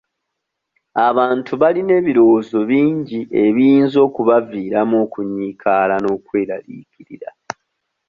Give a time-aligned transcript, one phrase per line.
[1.07, 7.29] Abantu balina ebirowoozo bingi ebiyinza okubaviiramu okunyiikaala n'okweraliikirira.